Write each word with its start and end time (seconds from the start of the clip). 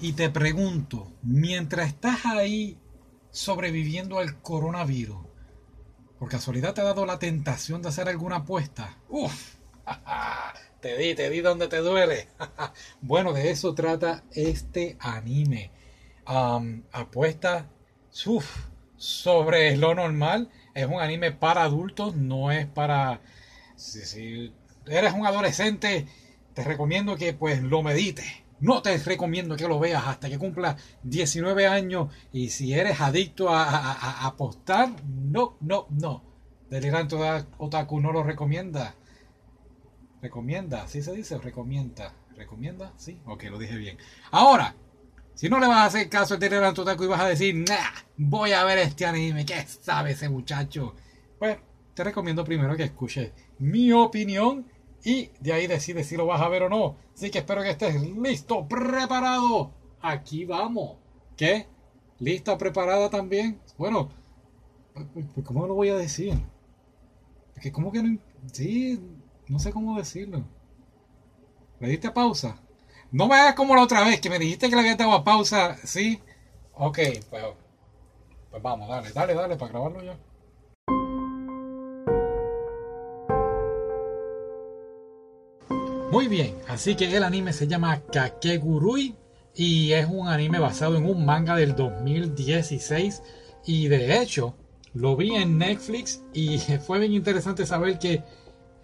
Y 0.00 0.12
te 0.14 0.28
pregunto, 0.28 1.12
mientras 1.22 1.88
estás 1.88 2.26
ahí 2.26 2.78
sobreviviendo 3.30 4.18
al 4.18 4.40
coronavirus, 4.42 5.24
¿por 6.18 6.28
casualidad 6.28 6.74
te 6.74 6.80
ha 6.80 6.84
dado 6.84 7.06
la 7.06 7.18
tentación 7.18 7.80
de 7.80 7.88
hacer 7.88 8.08
alguna 8.08 8.36
apuesta? 8.36 8.98
Uf, 9.08 9.54
te 10.80 10.98
di, 10.98 11.14
te 11.14 11.30
di 11.30 11.40
donde 11.40 11.68
te 11.68 11.78
duele. 11.78 12.28
bueno, 13.00 13.32
de 13.32 13.50
eso 13.50 13.74
trata 13.74 14.24
este 14.32 14.96
anime. 15.00 15.70
apuesta 16.92 17.70
sobre 18.96 19.76
lo 19.76 19.94
normal. 19.94 20.50
Es 20.74 20.86
un 20.86 21.00
anime 21.00 21.30
para 21.30 21.62
adultos, 21.62 22.16
no 22.16 22.50
es 22.50 22.66
para... 22.66 23.20
Si, 23.76 24.52
eres 24.86 25.12
un 25.12 25.26
adolescente, 25.26 26.06
te 26.52 26.64
recomiendo 26.64 27.16
que 27.16 27.32
pues 27.32 27.62
lo 27.62 27.82
medites. 27.82 28.43
No 28.64 28.80
te 28.80 28.96
recomiendo 28.96 29.56
que 29.56 29.68
lo 29.68 29.78
veas 29.78 30.06
hasta 30.06 30.30
que 30.30 30.38
cumpla 30.38 30.74
19 31.02 31.66
años. 31.66 32.08
Y 32.32 32.48
si 32.48 32.72
eres 32.72 32.98
adicto 32.98 33.50
a, 33.50 34.24
apostar, 34.24 34.88
no, 35.06 35.58
no, 35.60 35.86
no. 35.90 36.22
Delirante 36.70 37.14
Otaku 37.58 38.00
no 38.00 38.10
lo 38.10 38.22
recomienda. 38.22 38.94
Recomienda, 40.22 40.88
¿sí 40.88 41.02
se 41.02 41.12
dice? 41.12 41.36
Recomienda. 41.36 42.14
¿Recomienda? 42.36 42.94
Sí, 42.96 43.20
ok, 43.26 43.44
lo 43.50 43.58
dije 43.58 43.76
bien. 43.76 43.98
Ahora, 44.30 44.74
si 45.34 45.50
no 45.50 45.60
le 45.60 45.66
vas 45.66 45.80
a 45.80 45.84
hacer 45.84 46.08
caso 46.08 46.32
al 46.32 46.40
Delirante 46.40 46.80
Otaku 46.80 47.04
y 47.04 47.08
vas 47.08 47.20
a 47.20 47.28
decir, 47.28 47.54
nah, 47.54 47.90
voy 48.16 48.52
a 48.52 48.64
ver 48.64 48.78
este 48.78 49.04
anime, 49.04 49.44
¿qué 49.44 49.62
sabe 49.66 50.12
ese 50.12 50.30
muchacho? 50.30 50.94
Pues 51.38 51.58
te 51.92 52.02
recomiendo 52.02 52.42
primero 52.42 52.74
que 52.78 52.84
escuches 52.84 53.30
mi 53.58 53.92
opinión 53.92 54.64
y 55.04 55.30
de 55.40 55.52
ahí 55.52 55.66
decides 55.66 56.06
si 56.08 56.16
lo 56.16 56.26
vas 56.26 56.40
a 56.40 56.48
ver 56.48 56.62
o 56.64 56.68
no. 56.68 56.96
Así 57.14 57.30
que 57.30 57.38
espero 57.38 57.62
que 57.62 57.70
estés 57.70 58.00
listo, 58.00 58.66
preparado. 58.66 59.70
Aquí 60.00 60.46
vamos. 60.46 60.96
¿Qué? 61.36 61.66
¿Lista, 62.18 62.56
preparada 62.56 63.10
también? 63.10 63.60
Bueno, 63.76 64.08
¿cómo 65.44 65.66
lo 65.66 65.74
voy 65.74 65.90
a 65.90 65.96
decir? 65.96 66.34
Porque 67.52 67.70
como 67.70 67.92
que 67.92 68.02
no... 68.02 68.18
Sí, 68.52 69.00
no 69.48 69.58
sé 69.58 69.72
cómo 69.72 69.98
decirlo. 69.98 70.42
¿Le 71.80 71.88
diste 71.88 72.10
pausa? 72.10 72.58
No 73.12 73.28
me 73.28 73.34
hagas 73.34 73.54
como 73.54 73.74
la 73.76 73.82
otra 73.82 74.04
vez, 74.04 74.20
que 74.20 74.30
me 74.30 74.38
dijiste 74.38 74.68
que 74.68 74.74
le 74.74 74.80
había 74.80 74.96
dado 74.96 75.12
a 75.12 75.24
pausa, 75.24 75.76
¿sí? 75.84 76.20
Ok, 76.74 76.98
pues, 77.30 77.44
pues 78.50 78.62
vamos, 78.62 78.88
dale, 78.88 79.10
dale, 79.12 79.34
dale, 79.34 79.56
para 79.56 79.72
grabarlo 79.72 80.02
ya. 80.02 80.18
Muy 86.14 86.28
bien, 86.28 86.54
así 86.68 86.94
que 86.94 87.16
el 87.16 87.24
anime 87.24 87.52
se 87.52 87.66
llama 87.66 88.00
Kakegurui 88.12 89.16
y 89.52 89.90
es 89.90 90.06
un 90.08 90.28
anime 90.28 90.60
basado 90.60 90.96
en 90.96 91.06
un 91.06 91.26
manga 91.26 91.56
del 91.56 91.74
2016 91.74 93.20
y 93.66 93.88
de 93.88 94.22
hecho 94.22 94.54
lo 94.92 95.16
vi 95.16 95.34
en 95.34 95.58
Netflix 95.58 96.22
y 96.32 96.58
fue 96.86 97.00
bien 97.00 97.14
interesante 97.14 97.66
saber 97.66 97.98
que 97.98 98.22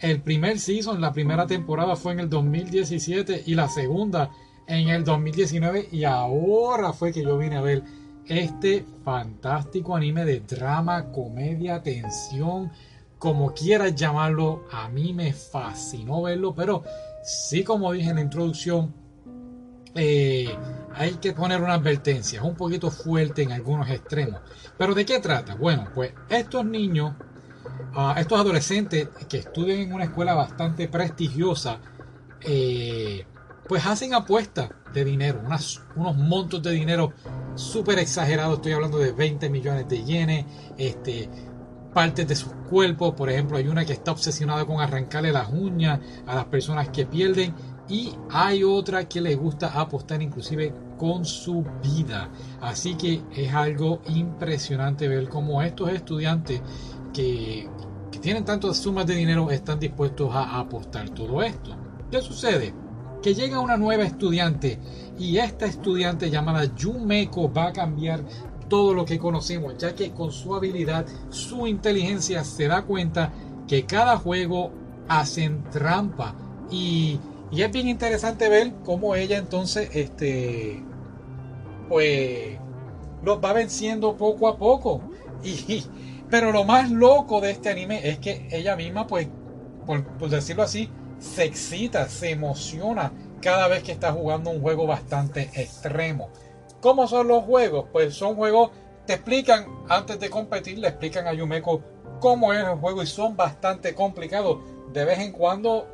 el 0.01 0.21
primer 0.23 0.59
season, 0.59 1.01
la 1.01 1.13
primera 1.13 1.47
temporada 1.47 1.95
fue 1.95 2.15
en 2.15 2.19
el 2.19 2.29
2017 2.29 3.45
y 3.47 3.55
la 3.55 3.69
segunda 3.69 4.33
en 4.67 4.89
el 4.89 5.05
2019 5.05 5.89
y 5.93 6.03
ahora 6.03 6.93
fue 6.93 7.13
que 7.13 7.23
yo 7.23 7.39
vine 7.39 7.59
a 7.59 7.61
ver 7.61 7.85
este 8.27 8.85
fantástico 9.05 9.95
anime 9.95 10.25
de 10.25 10.41
drama, 10.41 11.13
comedia, 11.13 11.81
tensión, 11.81 12.73
como 13.21 13.53
quieras 13.53 13.95
llamarlo, 13.95 14.65
a 14.73 14.89
mí 14.89 15.13
me 15.13 15.33
fascinó 15.33 16.23
verlo, 16.23 16.55
pero 16.55 16.83
sí 17.23 17.65
como 17.65 17.93
dije 17.93 18.11
en 18.11 18.17
la 18.17 18.23
introducción, 18.23 18.95
eh, 19.95 20.57
hay 20.95 21.15
que 21.15 21.33
poner 21.33 21.61
una 21.61 21.75
advertencia, 21.75 22.41
es 22.41 22.45
un 22.45 22.55
poquito 22.55 22.91
fuerte 22.91 23.43
en 23.43 23.53
algunos 23.53 23.89
extremos. 23.91 24.41
Pero 24.77 24.95
¿de 24.95 25.05
qué 25.05 25.19
trata? 25.21 25.55
Bueno, 25.55 25.89
pues 25.95 26.13
estos 26.29 26.65
niños, 26.65 27.15
ah, 27.95 28.15
estos 28.19 28.39
adolescentes 28.39 29.09
que 29.29 29.39
estudian 29.39 29.81
en 29.81 29.93
una 29.93 30.05
escuela 30.05 30.35
bastante 30.35 30.89
prestigiosa, 30.89 31.81
eh, 32.43 33.27
pues 33.69 33.85
hacen 33.87 34.15
apuestas 34.15 34.71
de 34.93 35.05
dinero, 35.05 35.43
unos 35.95 36.17
montos 36.17 36.63
de 36.63 36.73
dinero 36.73 37.13
súper 37.55 37.99
exagerados, 37.99 38.57
estoy 38.57 38.73
hablando 38.73 38.99
de 38.99 39.13
20 39.13 39.49
millones 39.49 39.89
de 39.89 40.05
yenes, 40.05 40.47
este, 40.77 41.29
partes 41.93 42.27
de 42.27 42.37
sus 42.37 42.53
cuerpos. 42.69 43.15
Por 43.15 43.31
ejemplo, 43.31 43.57
hay 43.57 43.69
una 43.69 43.85
que 43.85 43.93
está 43.93 44.13
obsesionada 44.13 44.65
con 44.65 44.81
arrancarle 44.81 45.33
las 45.33 45.51
uñas 45.51 46.01
a 46.27 46.35
las 46.35 46.45
personas 46.47 46.89
que 46.89 47.07
pierden. 47.07 47.55
Y 47.89 48.13
hay 48.31 48.63
otra 48.63 49.09
que 49.09 49.21
le 49.21 49.35
gusta 49.35 49.69
apostar 49.81 50.23
inclusive 50.23 50.73
con 50.97 51.25
su 51.25 51.65
vida. 51.83 52.29
Así 52.61 52.95
que 52.95 53.23
es 53.35 53.53
algo 53.53 54.01
impresionante 54.09 55.09
ver 55.09 55.29
cómo 55.29 55.61
estos 55.63 55.91
estudiantes 55.91 56.61
que, 57.13 57.69
que 58.13 58.19
tienen 58.19 58.45
tantas 58.45 58.77
sumas 58.77 59.07
de 59.07 59.15
dinero 59.15 59.51
están 59.51 59.81
dispuestos 59.81 60.35
a 60.35 60.61
apostar 60.61 61.11
todo 61.11 61.43
esto. 61.43 61.77
¿Qué 62.11 62.21
sucede? 62.23 62.75
Que 63.23 63.35
llega 63.35 63.61
una 63.61 63.77
nueva 63.77 64.05
estudiante 64.05 64.79
y 65.19 65.39
esta 65.39 65.67
estudiante 65.67 66.31
llamada 66.31 66.65
Yumeko 66.75 67.53
va 67.53 67.69
a 67.69 67.73
cambiar 67.73 68.25
todo 68.71 68.95
lo 68.95 69.05
que 69.05 69.19
conocemos, 69.19 69.77
ya 69.77 69.95
que 69.95 70.13
con 70.13 70.33
su 70.33 70.55
habilidad, 70.55 71.05
su 71.29 71.67
inteligencia 71.67 72.43
se 72.45 72.69
da 72.69 72.83
cuenta 72.83 73.31
que 73.69 73.85
cada 73.85 74.17
juego 74.17 74.71
hacen 75.09 75.65
trampa. 75.65 76.35
Y, 76.71 77.21
es 77.53 77.71
bien 77.73 77.89
interesante 77.89 78.49
ver 78.49 78.73
cómo 78.85 79.17
ella 79.17 79.37
entonces 79.37 79.91
este 79.93 80.83
pues 81.89 82.57
los 83.25 83.45
va 83.45 83.53
venciendo 83.53 84.17
poco 84.17 84.49
a 84.49 84.57
poco. 84.57 85.03
Y 85.43 85.85
pero 86.31 86.53
lo 86.53 86.65
más 86.65 86.91
loco 86.91 87.41
de 87.41 87.51
este 87.51 87.71
anime 87.71 88.09
es 88.09 88.19
que 88.19 88.47
ella 88.53 88.77
misma 88.77 89.07
pues 89.07 89.29
por, 89.85 90.05
por 90.05 90.31
decirlo 90.31 90.63
así 90.63 90.89
se 91.19 91.45
excita 91.45 92.09
se 92.09 92.31
emociona 92.31 93.11
cada 93.41 93.67
vez 93.67 93.83
que 93.83 93.91
está 93.91 94.13
jugando 94.13 94.51
un 94.51 94.61
juego 94.61 94.87
bastante 94.87 95.51
extremo 95.55 96.29
¿Cómo 96.81 97.07
son 97.07 97.29
los 97.29 97.45
juegos? 97.45 97.87
Pues 97.93 98.15
son 98.15 98.37
juegos, 98.37 98.71
te 99.07 99.15
explican, 99.15 99.67
antes 99.89 100.19
de 100.19 100.31
competir, 100.31 100.79
le 100.79 100.89
explican 100.89 101.27
a 101.27 101.35
Yumeko 101.35 101.83
cómo 102.21 102.53
es 102.53 102.65
el 102.65 102.77
juego 102.77 103.03
y 103.03 103.07
son 103.07 103.37
bastante 103.37 103.95
complicados. 103.95 104.59
De 104.93 105.05
vez 105.05 105.19
en 105.19 105.33
cuando, 105.33 105.87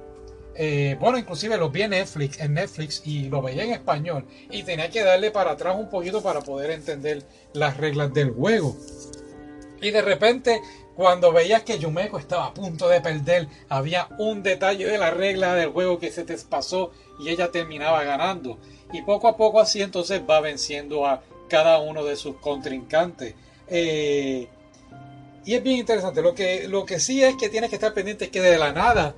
eh, 0.55 0.97
bueno, 1.01 1.19
inclusive 1.19 1.57
los 1.57 1.73
vi 1.73 1.83
en 1.83 1.91
Netflix, 1.91 2.41
en 2.41 2.55
Netflix 2.55 3.03
y 3.05 3.29
lo 3.29 3.43
veía 3.43 3.65
en 3.65 3.73
español 3.73 4.27
y 4.51 4.63
tenía 4.63 4.89
que 4.89 5.03
darle 5.03 5.33
para 5.33 5.53
atrás 5.53 5.77
un 5.77 5.89
poquito 5.89 6.23
para 6.23 6.41
poder 6.41 6.71
entender 6.71 7.25
las 7.53 7.77
reglas 7.77 8.15
del 8.15 8.31
juego. 8.31 8.77
Y 9.81 9.91
de 9.91 10.03
repente, 10.03 10.61
cuando 10.95 11.33
veías 11.33 11.63
que 11.63 11.79
Yumeko 11.79 12.19
estaba 12.19 12.47
a 12.47 12.55
punto 12.55 12.89
de 12.89 13.01
perder, 13.01 13.49
había 13.69 14.09
un 14.19 14.43
detalle 14.43 14.87
de 14.87 14.99
la 14.99 15.11
regla 15.11 15.55
del 15.55 15.71
juego 15.71 15.99
que 15.99 16.11
se 16.13 16.25
te 16.25 16.37
pasó 16.39 16.93
y 17.19 17.29
ella 17.29 17.51
terminaba 17.51 18.05
ganando 18.05 18.59
y 18.93 19.03
poco 19.03 19.29
a 19.29 19.37
poco 19.37 19.61
así 19.61 19.83
entonces 19.83 20.23
va 20.29 20.41
venciendo 20.41 21.07
a 21.07 21.23
cada 21.49 21.79
uno 21.79 22.05
de 22.05 22.17
sus 22.17 22.37
contrincantes. 22.37 23.35
Eh, 23.69 24.49
y 25.45 25.55
es 25.55 25.63
bien 25.63 25.79
interesante. 25.79 26.23
Lo 26.23 26.35
que, 26.35 26.69
lo 26.69 26.85
que 26.85 26.99
sí 27.01 27.23
es 27.23 27.37
que 27.37 27.49
tienes 27.49 27.71
que 27.71 27.77
estar 27.77 27.95
pendiente 27.95 28.27
es 28.27 28.31
que 28.31 28.41
de 28.41 28.59
la 28.59 28.73
nada 28.73 29.15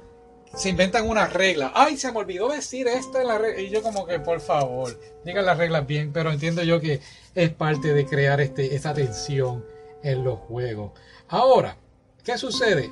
se 0.55 0.69
inventan 0.69 1.09
una 1.09 1.27
regla. 1.27 1.73
Ay, 1.75 1.97
se 1.97 2.13
me 2.13 2.19
olvidó 2.19 2.49
decir 2.49 2.87
esta 2.87 3.25
la 3.25 3.39
regla. 3.39 3.63
Y 3.63 3.71
yo 3.71 3.83
como 3.83 4.07
que, 4.07 4.21
por 4.21 4.41
favor, 4.41 4.99
digan 5.25 5.47
las 5.47 5.59
reglas 5.59 5.87
bien, 5.87 6.13
pero 6.13 6.31
entiendo 6.31 6.63
yo 6.63 6.81
que 6.81 7.01
es 7.35 7.51
parte 7.51 7.95
de 7.95 8.07
crear 8.07 8.41
este, 8.41 8.75
esa 8.75 8.93
tensión 8.95 9.65
en 10.03 10.25
los 10.25 10.39
juegos. 10.41 10.93
Ahora, 11.29 11.77
¿qué 12.25 12.37
sucede? 12.37 12.91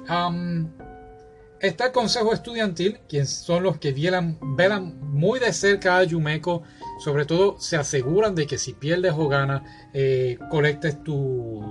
Está 1.60 1.86
el 1.86 1.92
consejo 1.92 2.34
estudiantil, 2.34 2.98
quienes 3.08 3.30
son 3.30 3.62
los 3.62 3.78
que 3.78 3.92
velan, 3.92 4.98
muy 5.00 5.40
de 5.40 5.52
cerca 5.52 5.96
a 5.96 6.04
Yumeko. 6.04 6.62
Sobre 6.98 7.24
todo 7.24 7.58
se 7.58 7.76
aseguran 7.76 8.34
de 8.34 8.46
que 8.46 8.58
si 8.58 8.74
pierdes 8.74 9.14
o 9.16 9.28
ganas, 9.28 9.62
eh, 9.94 10.38
colectes 10.50 11.02
tu, 11.02 11.62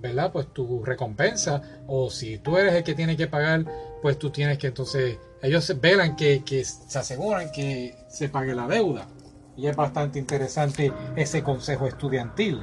¿verdad? 0.00 0.32
Pues 0.32 0.52
tu 0.52 0.84
recompensa. 0.84 1.62
O 1.86 2.10
si 2.10 2.38
tú 2.38 2.58
eres 2.58 2.74
el 2.74 2.82
que 2.82 2.94
tiene 2.94 3.16
que 3.16 3.28
pagar, 3.28 3.64
pues 4.02 4.18
tú 4.18 4.30
tienes 4.30 4.58
que 4.58 4.68
entonces, 4.68 5.18
ellos 5.42 5.72
velan 5.80 6.16
que, 6.16 6.42
que 6.44 6.64
se 6.64 6.98
aseguran 6.98 7.52
que 7.52 7.96
se 8.08 8.28
pague 8.28 8.54
la 8.54 8.66
deuda. 8.66 9.06
Y 9.56 9.68
es 9.68 9.76
bastante 9.76 10.18
interesante 10.18 10.92
ese 11.14 11.42
consejo 11.42 11.86
estudiantil. 11.86 12.62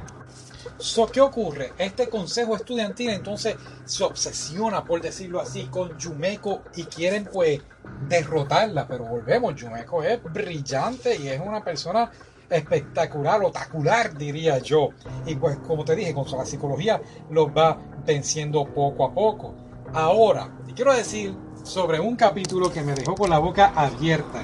¿Qué 1.12 1.20
ocurre? 1.20 1.72
Este 1.76 2.08
consejo 2.08 2.56
estudiantil 2.56 3.10
entonces 3.10 3.56
se 3.84 4.02
obsesiona, 4.04 4.84
por 4.84 5.00
decirlo 5.02 5.40
así, 5.40 5.66
con 5.66 5.96
Yumeko 5.98 6.62
y 6.76 6.84
quieren 6.84 7.28
pues 7.30 7.60
derrotarla, 8.08 8.86
pero 8.88 9.04
volvemos, 9.04 9.54
Yumeko 9.54 10.02
es 10.02 10.22
brillante 10.22 11.16
y 11.16 11.28
es 11.28 11.40
una 11.40 11.62
persona 11.62 12.10
espectacular, 12.48 13.44
otacular 13.44 14.16
diría 14.16 14.58
yo. 14.58 14.88
Y 15.26 15.34
pues 15.34 15.58
como 15.58 15.84
te 15.84 15.94
dije, 15.94 16.14
con 16.14 16.26
la 16.30 16.46
psicología 16.46 17.00
los 17.30 17.48
va 17.48 17.78
venciendo 18.06 18.64
poco 18.64 19.04
a 19.04 19.12
poco. 19.12 19.54
Ahora, 19.92 20.50
te 20.66 20.72
quiero 20.72 20.94
decir 20.94 21.34
sobre 21.62 22.00
un 22.00 22.16
capítulo 22.16 22.72
que 22.72 22.82
me 22.82 22.94
dejó 22.94 23.14
con 23.14 23.28
la 23.28 23.38
boca 23.38 23.72
abierta. 23.76 24.42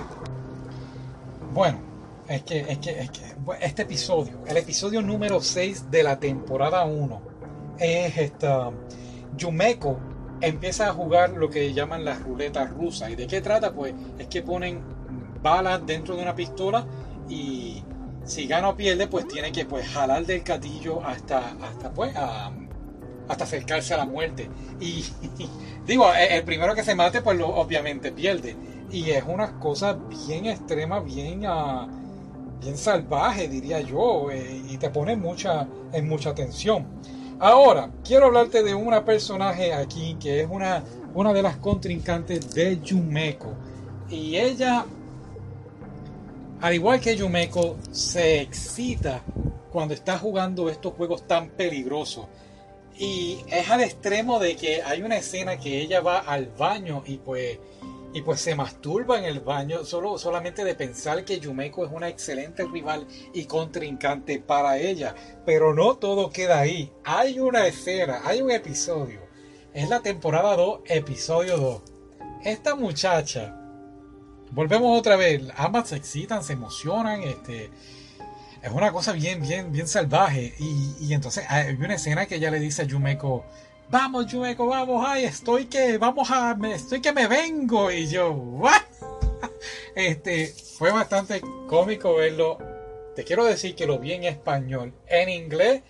Bueno, 1.52 1.78
es 2.28 2.42
que, 2.42 2.60
es 2.60 2.78
que, 2.78 3.00
es 3.00 3.10
que 3.10 3.22
este 3.60 3.82
episodio, 3.82 4.42
el 4.46 4.56
episodio 4.56 5.02
número 5.02 5.40
6 5.40 5.90
de 5.90 6.02
la 6.02 6.18
temporada 6.18 6.84
1, 6.84 7.22
es 7.78 8.16
esta. 8.16 8.70
Yumeko 9.36 9.98
empieza 10.40 10.88
a 10.88 10.92
jugar 10.92 11.30
lo 11.30 11.50
que 11.50 11.72
llaman 11.72 12.04
las 12.04 12.22
ruletas 12.22 12.70
rusas. 12.70 13.10
¿Y 13.10 13.16
de 13.16 13.26
qué 13.26 13.40
trata? 13.40 13.72
Pues 13.72 13.94
es 14.18 14.26
que 14.28 14.42
ponen 14.42 14.82
balas 15.42 15.84
dentro 15.86 16.16
de 16.16 16.22
una 16.22 16.34
pistola 16.34 16.86
y 17.28 17.82
si 18.24 18.46
gana 18.46 18.70
o 18.70 18.76
pierde, 18.76 19.06
pues 19.06 19.28
tiene 19.28 19.52
que 19.52 19.64
pues 19.64 19.86
jalar 19.88 20.24
del 20.26 20.40
gatillo 20.42 21.04
hasta, 21.04 21.54
hasta 21.62 21.92
pues 21.92 22.14
hasta 23.28 23.44
acercarse 23.44 23.94
a 23.94 23.98
la 23.98 24.06
muerte. 24.06 24.48
Y, 24.80 25.04
digo, 25.86 26.06
el 26.12 26.42
primero 26.44 26.74
que 26.74 26.82
se 26.82 26.94
mate, 26.94 27.22
pues 27.22 27.38
lo, 27.38 27.48
obviamente 27.48 28.12
pierde. 28.12 28.56
Y 28.90 29.10
es 29.10 29.24
una 29.26 29.58
cosa 29.58 29.94
bien 29.94 30.46
extrema, 30.46 31.00
bien, 31.00 31.44
uh, 31.46 32.05
bien 32.60 32.76
salvaje, 32.76 33.48
diría 33.48 33.80
yo, 33.80 34.30
eh, 34.30 34.62
y 34.68 34.76
te 34.78 34.90
pone 34.90 35.16
mucha, 35.16 35.68
en 35.92 36.08
mucha 36.08 36.34
tensión. 36.34 36.86
Ahora, 37.38 37.90
quiero 38.02 38.26
hablarte 38.26 38.62
de 38.62 38.74
una 38.74 39.04
personaje 39.04 39.74
aquí 39.74 40.16
que 40.18 40.40
es 40.40 40.48
una, 40.50 40.82
una 41.14 41.32
de 41.32 41.42
las 41.42 41.56
contrincantes 41.58 42.54
de 42.54 42.80
Yumeko. 42.80 43.52
Y 44.08 44.36
ella, 44.36 44.86
al 46.60 46.74
igual 46.74 47.00
que 47.00 47.14
Yumeko, 47.14 47.76
se 47.90 48.40
excita 48.40 49.22
cuando 49.70 49.92
está 49.92 50.18
jugando 50.18 50.70
estos 50.70 50.94
juegos 50.94 51.26
tan 51.26 51.50
peligrosos. 51.50 52.26
Y 52.98 53.36
es 53.50 53.68
al 53.68 53.82
extremo 53.82 54.38
de 54.38 54.56
que 54.56 54.82
hay 54.82 55.02
una 55.02 55.18
escena 55.18 55.58
que 55.58 55.82
ella 55.82 56.00
va 56.00 56.20
al 56.20 56.46
baño 56.46 57.02
y 57.04 57.18
pues 57.18 57.58
y 58.16 58.22
pues 58.22 58.40
se 58.40 58.54
masturba 58.54 59.18
en 59.18 59.24
el 59.26 59.40
baño 59.40 59.84
solo, 59.84 60.16
solamente 60.16 60.64
de 60.64 60.74
pensar 60.74 61.22
que 61.22 61.38
Yumeko 61.38 61.84
es 61.84 61.92
una 61.92 62.08
excelente 62.08 62.64
rival 62.64 63.06
y 63.34 63.44
contrincante 63.44 64.40
para 64.40 64.78
ella. 64.78 65.14
Pero 65.44 65.74
no 65.74 65.98
todo 65.98 66.30
queda 66.30 66.60
ahí. 66.60 66.90
Hay 67.04 67.38
una 67.38 67.66
escena, 67.66 68.22
hay 68.24 68.40
un 68.40 68.50
episodio. 68.50 69.20
Es 69.74 69.90
la 69.90 70.00
temporada 70.00 70.56
2, 70.56 70.80
episodio 70.86 71.58
2. 71.58 71.82
Esta 72.42 72.74
muchacha, 72.74 73.54
volvemos 74.50 74.98
otra 74.98 75.16
vez, 75.16 75.42
ambas 75.54 75.90
se 75.90 75.96
excitan, 75.96 76.42
se 76.42 76.54
emocionan, 76.54 77.20
este, 77.22 77.70
es 78.62 78.70
una 78.72 78.92
cosa 78.92 79.12
bien, 79.12 79.42
bien, 79.42 79.72
bien 79.72 79.86
salvaje. 79.86 80.54
Y, 80.58 80.94
y 81.00 81.12
entonces 81.12 81.44
hay 81.50 81.74
una 81.74 81.96
escena 81.96 82.24
que 82.24 82.36
ella 82.36 82.50
le 82.50 82.60
dice 82.60 82.80
a 82.80 82.84
Yumeko, 82.86 83.44
vamos 83.90 84.26
Yumeko, 84.26 84.66
vamos, 84.66 85.04
ay, 85.06 85.24
estoy 85.24 85.66
que, 85.66 85.98
vamos 85.98 86.30
a, 86.30 86.54
me, 86.54 86.74
estoy 86.74 87.00
que 87.00 87.12
me 87.12 87.26
vengo. 87.26 87.90
Y 87.90 88.06
yo, 88.06 88.32
¿what? 88.32 88.82
Este, 89.94 90.48
fue 90.48 90.92
bastante 90.92 91.40
cómico 91.68 92.14
verlo. 92.16 92.58
Te 93.14 93.24
quiero 93.24 93.44
decir 93.44 93.74
que 93.74 93.86
lo 93.86 93.98
vi 93.98 94.12
en 94.12 94.24
español. 94.24 94.92
En 95.06 95.28
inglés 95.28 95.82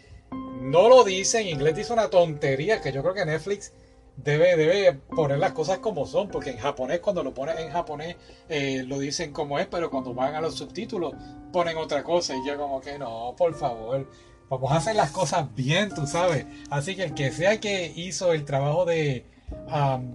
no 0.60 0.88
lo 0.88 1.04
dice, 1.04 1.40
en 1.40 1.48
inglés 1.48 1.76
dice 1.76 1.92
una 1.92 2.08
tontería 2.08 2.80
que 2.80 2.92
yo 2.92 3.02
creo 3.02 3.14
que 3.14 3.26
Netflix 3.26 3.72
debe, 4.16 4.56
debe 4.56 4.94
poner 4.94 5.38
las 5.38 5.52
cosas 5.52 5.78
como 5.78 6.06
son, 6.06 6.28
porque 6.28 6.50
en 6.50 6.58
japonés 6.58 7.00
cuando 7.00 7.22
lo 7.22 7.34
pones 7.34 7.58
en 7.58 7.70
japonés 7.70 8.16
eh, 8.48 8.84
lo 8.86 8.98
dicen 8.98 9.32
como 9.32 9.58
es, 9.58 9.66
pero 9.66 9.90
cuando 9.90 10.14
van 10.14 10.34
a 10.34 10.40
los 10.40 10.54
subtítulos 10.54 11.14
ponen 11.52 11.76
otra 11.76 12.02
cosa 12.02 12.34
y 12.34 12.46
yo 12.46 12.56
como 12.56 12.80
que 12.80 12.98
no, 12.98 13.34
por 13.36 13.54
favor, 13.54 14.06
Vamos 14.48 14.70
a 14.70 14.76
hacer 14.76 14.94
las 14.94 15.10
cosas 15.10 15.52
bien, 15.54 15.92
tú 15.94 16.06
sabes. 16.06 16.46
Así 16.70 16.94
que 16.94 17.04
el 17.04 17.14
que 17.14 17.32
sea 17.32 17.58
que 17.58 17.92
hizo 17.96 18.32
el 18.32 18.44
trabajo 18.44 18.84
de 18.84 19.26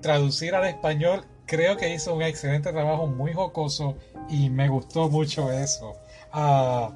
traducir 0.02 0.56
al 0.56 0.66
español, 0.66 1.26
creo 1.46 1.76
que 1.76 1.94
hizo 1.94 2.16
un 2.16 2.22
excelente 2.22 2.72
trabajo, 2.72 3.08
muy 3.08 3.34
jocoso 3.34 3.98
y 4.30 4.50
me 4.50 4.70
gustó 4.70 5.10
mucho 5.10 5.52
eso. 5.52 5.98
Ah, 6.32 6.92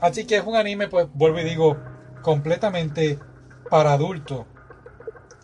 así 0.00 0.26
que 0.26 0.36
es 0.36 0.44
un 0.44 0.56
anime, 0.56 0.88
pues 0.88 1.06
vuelvo 1.14 1.40
y 1.40 1.44
digo, 1.44 1.78
completamente 2.22 3.18
para 3.70 3.92
adultos. 3.94 4.44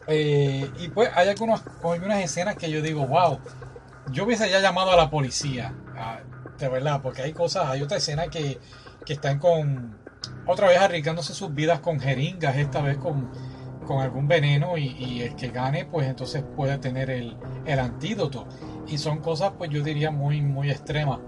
Eh, 0.08 0.70
y 0.78 0.88
pues 0.88 1.10
hay 1.14 1.28
algunas, 1.28 1.62
algunas 1.82 2.22
escenas 2.22 2.56
que 2.56 2.70
yo 2.70 2.82
digo, 2.82 3.06
wow, 3.06 3.40
yo 4.12 4.24
hubiese 4.24 4.50
ya 4.50 4.60
llamado 4.60 4.92
a 4.92 4.96
la 4.96 5.10
policía, 5.10 5.74
ah, 5.96 6.20
de 6.58 6.68
verdad, 6.68 7.00
porque 7.02 7.22
hay 7.22 7.32
cosas, 7.32 7.66
hay 7.66 7.82
otra 7.82 7.96
escena 7.96 8.28
que, 8.28 8.60
que 9.04 9.14
están 9.14 9.38
con 9.38 9.98
otra 10.46 10.68
vez 10.68 10.78
arriesgándose 10.78 11.34
sus 11.34 11.54
vidas 11.54 11.80
con 11.80 12.00
jeringas, 12.00 12.56
esta 12.56 12.80
vez 12.80 12.96
con, 12.98 13.30
con 13.86 14.00
algún 14.00 14.28
veneno 14.28 14.76
y, 14.76 15.22
el 15.22 15.34
que 15.34 15.48
gane 15.48 15.86
pues 15.86 16.06
entonces 16.06 16.44
puede 16.56 16.78
tener 16.78 17.10
el, 17.10 17.36
el, 17.64 17.78
antídoto. 17.78 18.46
Y 18.86 18.98
son 18.98 19.18
cosas 19.18 19.52
pues 19.58 19.70
yo 19.70 19.82
diría 19.82 20.10
muy, 20.10 20.40
muy 20.42 20.70
extremas. 20.70 21.20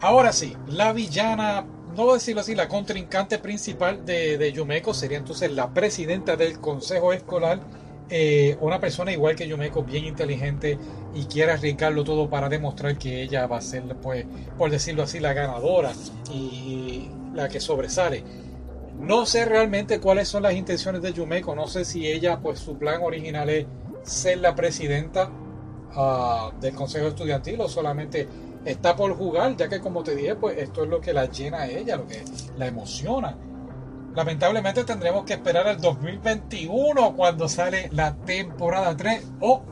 Ahora 0.00 0.32
sí, 0.32 0.56
la 0.66 0.92
villana, 0.92 1.64
no 1.96 2.04
voy 2.04 2.10
a 2.10 2.14
decirlo 2.14 2.40
así, 2.40 2.54
la 2.54 2.68
contrincante 2.68 3.38
principal 3.38 4.04
de, 4.04 4.38
de 4.38 4.52
Yumeko 4.52 4.94
sería 4.94 5.18
entonces 5.18 5.52
la 5.52 5.72
presidenta 5.72 6.36
del 6.36 6.58
consejo 6.58 7.12
escolar. 7.12 7.60
Eh, 8.10 8.56
una 8.60 8.78
persona 8.78 9.10
igual 9.12 9.34
que 9.34 9.48
Yumeko, 9.48 9.82
bien 9.82 10.04
inteligente 10.04 10.78
y 11.14 11.24
quiere 11.24 11.52
arriesgarlo 11.52 12.04
todo 12.04 12.28
para 12.28 12.48
demostrar 12.48 12.98
que 12.98 13.22
ella 13.22 13.46
va 13.46 13.58
a 13.58 13.62
ser, 13.62 13.82
pues, 14.02 14.26
por 14.58 14.70
decirlo 14.70 15.02
así, 15.02 15.18
la 15.20 15.32
ganadora. 15.32 15.92
Y 16.32 17.08
la 17.34 17.48
que 17.48 17.60
sobresale. 17.60 18.22
No 18.98 19.26
sé 19.26 19.44
realmente 19.44 20.00
cuáles 20.00 20.28
son 20.28 20.42
las 20.42 20.54
intenciones 20.54 21.02
de 21.02 21.12
Yumeko, 21.12 21.54
no 21.54 21.66
sé 21.66 21.84
si 21.84 22.06
ella, 22.06 22.38
pues 22.38 22.58
su 22.58 22.76
plan 22.78 23.02
original 23.02 23.48
es 23.48 23.66
ser 24.02 24.38
la 24.38 24.54
presidenta 24.54 25.30
ah, 25.94 26.52
del 26.60 26.74
Consejo 26.74 27.08
Estudiantil 27.08 27.60
o 27.60 27.68
solamente 27.68 28.28
está 28.64 28.94
por 28.94 29.16
jugar, 29.16 29.56
ya 29.56 29.68
que 29.68 29.80
como 29.80 30.04
te 30.04 30.14
dije, 30.14 30.36
pues 30.36 30.58
esto 30.58 30.84
es 30.84 30.90
lo 30.90 31.00
que 31.00 31.12
la 31.12 31.26
llena 31.26 31.62
a 31.62 31.68
ella, 31.68 31.96
lo 31.96 32.06
que 32.06 32.22
la 32.56 32.66
emociona. 32.66 33.36
Lamentablemente 34.14 34.84
tendremos 34.84 35.24
que 35.24 35.34
esperar 35.34 35.66
al 35.66 35.80
2021 35.80 37.14
cuando 37.14 37.48
sale 37.48 37.88
la 37.92 38.14
temporada 38.14 38.96
3 38.96 39.26
o 39.40 39.62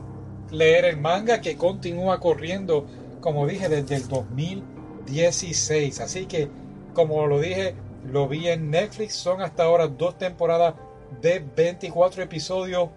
leer 0.49 0.85
el 0.85 0.97
manga 0.97 1.41
que 1.41 1.57
continúa 1.57 2.19
corriendo, 2.19 2.87
como 3.19 3.45
dije, 3.45 3.69
desde 3.69 3.95
el 3.95 4.07
2016. 4.07 5.99
Así 5.99 6.25
que 6.25 6.49
como 6.93 7.25
lo 7.27 7.39
dije, 7.39 7.75
lo 8.05 8.27
vi 8.27 8.47
en 8.47 8.69
Netflix. 8.69 9.13
Son 9.15 9.41
hasta 9.41 9.63
ahora 9.63 9.87
dos 9.87 10.17
temporadas 10.17 10.75
de 11.21 11.39
24 11.55 12.23
episodios. 12.23 12.89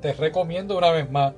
Te 0.00 0.12
recomiendo 0.12 0.76
una 0.76 0.90
vez 0.90 1.10
más. 1.10 1.34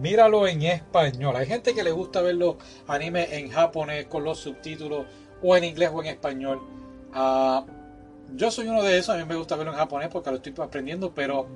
Míralo 0.00 0.46
en 0.46 0.62
español. 0.62 1.36
Hay 1.36 1.46
gente 1.46 1.74
que 1.74 1.84
le 1.84 1.90
gusta 1.90 2.20
ver 2.22 2.34
los 2.36 2.56
animes 2.88 3.32
en 3.32 3.50
japonés 3.50 4.06
con 4.06 4.24
los 4.24 4.38
subtítulos 4.38 5.06
o 5.42 5.56
en 5.56 5.64
inglés 5.64 5.90
o 5.92 6.00
en 6.00 6.08
español. 6.08 6.60
Ah, 7.12 7.64
yo 8.34 8.50
soy 8.50 8.68
uno 8.68 8.82
de 8.82 8.98
esos. 8.98 9.14
A 9.14 9.18
mí 9.18 9.24
me 9.24 9.36
gusta 9.36 9.56
verlo 9.56 9.72
en 9.72 9.78
japonés 9.78 10.08
porque 10.08 10.30
lo 10.30 10.36
estoy 10.36 10.54
aprendiendo. 10.58 11.14
Pero 11.14 11.46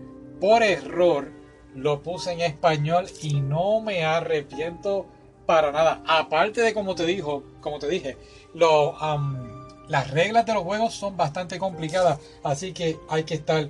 por 0.41 0.63
error 0.63 1.33
lo 1.75 2.03
puse 2.03 2.33
en 2.33 2.41
español 2.41 3.07
y 3.23 3.41
no 3.41 3.81
me 3.81 4.05
arrepiento 4.05 5.07
para 5.47 5.73
nada. 5.73 6.03
Aparte 6.07 6.61
de 6.61 6.75
como 6.75 6.95
te 6.95 7.07
dijo, 7.07 7.43
como 7.61 7.79
te 7.79 7.89
dije, 7.89 8.17
las 9.89 10.11
reglas 10.11 10.45
de 10.45 10.55
los 10.55 10.63
juegos 10.63 10.95
son 10.95 11.17
bastante 11.17 11.59
complicadas, 11.59 12.21
así 12.43 12.73
que 12.73 12.99
hay 13.09 13.25
que 13.25 13.35
estar 13.35 13.69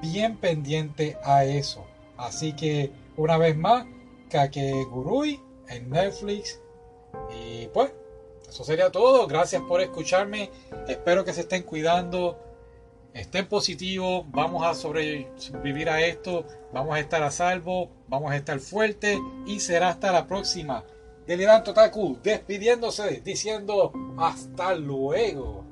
bien 0.00 0.36
pendiente 0.36 1.18
a 1.24 1.44
eso. 1.44 1.84
Así 2.16 2.54
que 2.54 2.90
una 3.16 3.36
vez 3.36 3.56
más, 3.56 3.86
Kakegurui 4.30 5.40
en 5.68 5.90
Netflix. 5.90 6.60
Y 7.38 7.66
pues, 7.68 7.92
eso 8.48 8.64
sería 8.64 8.90
todo. 8.90 9.26
Gracias 9.26 9.62
por 9.62 9.80
escucharme. 9.80 10.50
Espero 10.88 11.24
que 11.24 11.32
se 11.32 11.42
estén 11.42 11.62
cuidando. 11.62 12.38
Estén 13.12 13.46
positivos. 13.46 14.24
Vamos 14.28 14.64
a 14.64 14.74
sobrevivir 14.74 15.88
a 15.88 16.00
esto. 16.00 16.44
Vamos 16.72 16.94
a 16.94 17.00
estar 17.00 17.22
a 17.22 17.30
salvo. 17.30 17.90
Vamos 18.08 18.32
a 18.32 18.36
estar 18.36 18.58
fuertes. 18.60 19.18
Y 19.46 19.60
será 19.60 19.88
hasta 19.88 20.12
la 20.12 20.26
próxima. 20.26 20.84
Deliranto 21.26 21.74
Taku 21.74 22.18
despidiéndose, 22.22 23.20
diciendo 23.22 23.92
hasta 24.16 24.74
luego. 24.74 25.67